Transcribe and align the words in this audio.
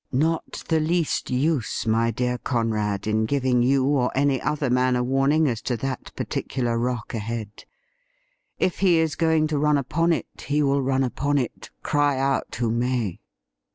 'Not 0.11 0.63
the 0.67 0.79
least 0.79 1.29
use, 1.29 1.85
my 1.85 2.09
dear 2.09 2.39
Conrad, 2.39 3.05
in 3.05 3.25
giving 3.27 3.61
you 3.61 3.85
or 3.85 4.11
any 4.17 4.41
other 4.41 4.67
man 4.71 4.95
a 4.95 5.03
warning 5.03 5.47
as 5.47 5.61
to 5.69 5.77
that 5.77 6.11
particular 6.15 6.75
rock 6.79 7.13
ahead. 7.13 7.65
If 8.57 8.79
he 8.79 8.97
is 8.97 9.13
going 9.15 9.45
to 9.49 9.59
run 9.59 9.77
upon 9.77 10.11
it, 10.11 10.45
he 10.47 10.63
will 10.63 10.81
run 10.81 11.03
upon 11.03 11.37
it, 11.37 11.69
cry 11.83 12.17
out 12.17 12.55
who 12.55 12.71
may.' 12.71 13.19